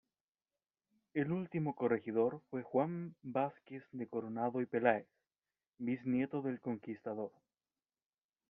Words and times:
El 1.13 1.31
último 1.31 1.75
corregidor 1.75 2.41
fue 2.49 2.63
Juan 2.63 3.15
Vázquez 3.21 3.83
de 3.91 4.07
Coronado 4.07 4.59
y 4.59 4.65
Peláez, 4.65 5.05
bisnieto 5.77 6.41
del 6.41 6.59
conquistador. 6.59 7.31